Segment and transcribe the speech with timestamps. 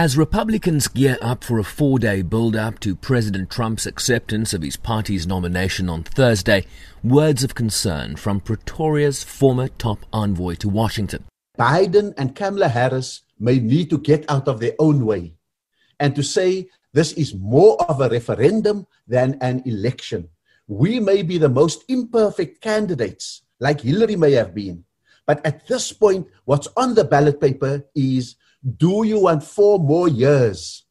[0.00, 4.62] As Republicans gear up for a four day build up to President Trump's acceptance of
[4.62, 6.66] his party's nomination on Thursday,
[7.02, 11.24] words of concern from Pretoria's former top envoy to Washington.
[11.58, 15.34] Biden and Kamala Harris may need to get out of their own way
[15.98, 20.28] and to say this is more of a referendum than an election.
[20.68, 24.84] We may be the most imperfect candidates, like Hillary may have been.
[25.26, 28.36] But at this point, what's on the ballot paper is
[28.76, 30.84] do you want four more years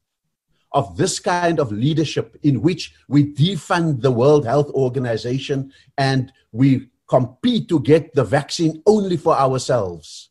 [0.71, 6.90] of this kind of leadership in which we defund the World Health Organization and we
[7.07, 10.30] compete to get the vaccine only for ourselves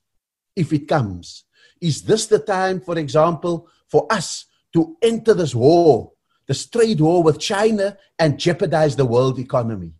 [0.54, 1.45] if it comes?
[1.80, 6.12] Is this the time, for example, for us to enter this war,
[6.46, 9.92] this trade war with China, and jeopardize the world economy?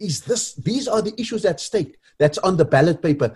[0.00, 3.34] Is this, these are the issues at stake that's on the ballot paper.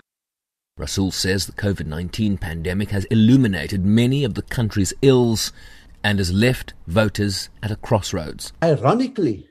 [0.78, 5.52] Rasool says the COVID 19 pandemic has illuminated many of the country's ills
[6.04, 8.52] and has left voters at a crossroads.
[8.62, 9.48] Ironically,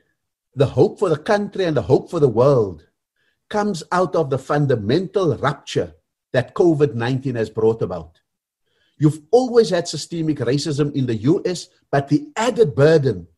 [0.54, 2.86] the hope for the country and the hope for the world
[3.50, 5.94] comes out of the fundamental rupture
[6.32, 8.20] that COVID 19 has brought about.
[8.96, 13.28] You've always had systemic racism in the US, but the added burden,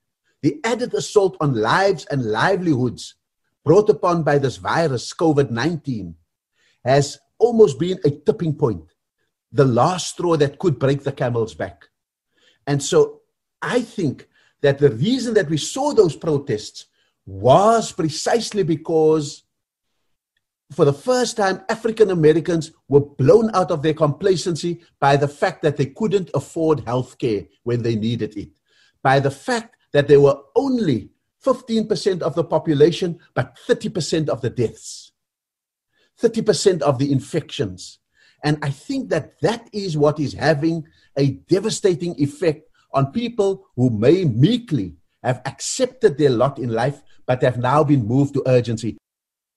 [0.42, 3.16] the added assault on lives and livelihoods
[3.64, 6.14] brought upon by this virus, COVID 19,
[6.84, 8.84] has almost been a tipping point,
[9.50, 11.88] the last straw that could break the camel's back.
[12.66, 13.22] And so
[13.60, 14.28] I think
[14.62, 16.86] that the reason that we saw those protests
[17.26, 19.44] was precisely because
[20.72, 25.62] for the first time, African Americans were blown out of their complacency by the fact
[25.62, 28.50] that they couldn't afford health care when they needed it,
[29.02, 31.10] by the fact that there were only
[31.44, 35.09] 15% of the population, but 30% of the deaths.
[36.20, 37.98] 30% of the infections.
[38.42, 43.90] And I think that that is what is having a devastating effect on people who
[43.90, 48.96] may meekly have accepted their lot in life, but have now been moved to urgency.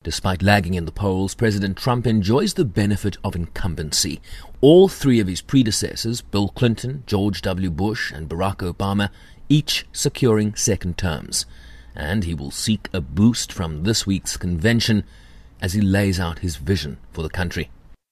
[0.03, 4.19] Despite lagging in the polls, President Trump enjoys the benefit of incumbency.
[4.59, 7.69] All three of his predecessors, Bill Clinton, George W.
[7.69, 9.09] Bush, and Barack Obama,
[9.47, 11.45] each securing second terms.
[11.95, 15.05] And he will seek a boost from this week's convention
[15.63, 17.71] as he lays out his vision for the country?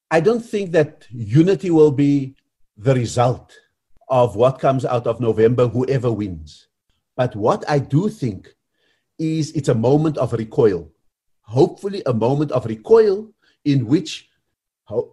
[0.10, 2.36] I don't think that unity will be
[2.78, 3.54] the result
[4.10, 6.68] of what comes out of November, whoever wins.
[7.16, 8.56] But what I do think
[9.20, 10.90] is it's a moment of recoil.
[11.44, 13.30] Hopefully, a moment of recoil
[13.66, 14.30] in which,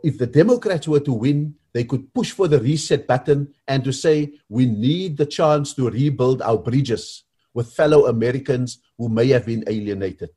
[0.04, 3.92] if the Democrats were to win, they could push for the reset button and to
[3.92, 9.46] say, we need the chance to rebuild our bridges with fellow Americans who may have
[9.46, 10.30] been alienated.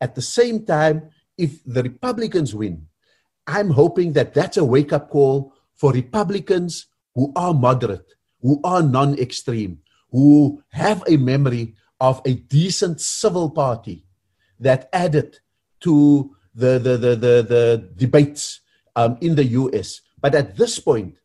[0.00, 2.86] At the same time, if the Republicans win,
[3.46, 8.82] I'm hoping that that's a wake up call for Republicans who are moderate, who are
[8.82, 14.04] non extreme, who have a memory of a decent civil party
[14.60, 15.38] that added
[15.80, 18.60] to the, the, the, the, the debates
[18.96, 20.00] um, in the US.
[20.20, 21.16] But at this point,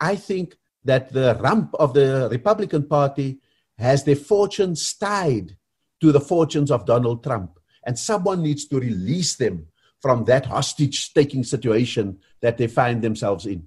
[0.00, 3.40] I think that the rump of the Republican Party
[3.78, 5.56] has their fortunes tied
[6.00, 9.66] to the fortunes of Donald Trump and someone needs to release them
[10.00, 13.66] from that hostage taking situation that they find themselves in.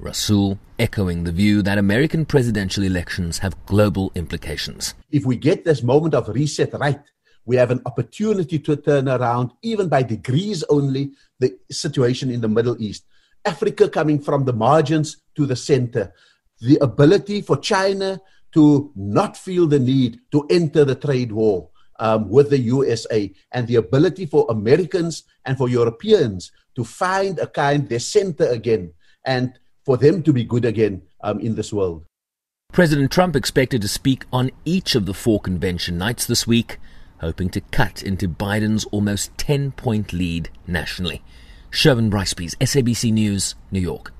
[0.00, 4.94] Rasool echoing the view that American presidential elections have global implications.
[5.10, 7.00] If we get this moment of reset right,
[7.44, 12.48] we have an opportunity to turn around, even by degrees only, the situation in the
[12.48, 13.04] Middle East.
[13.44, 16.12] Africa coming from the margins to the center.
[16.60, 18.20] The ability for China
[18.52, 21.69] to not feel the need to enter the trade war
[22.00, 27.46] um, with the USA and the ability for Americans and for Europeans to find a
[27.46, 28.92] kind their center again
[29.24, 32.04] and for them to be good again um, in this world.
[32.72, 36.78] President Trump expected to speak on each of the four convention nights this week,
[37.20, 41.22] hoping to cut into Biden's almost 10 point lead nationally.
[41.70, 44.12] Sherwin Bryce, SABC News, New York.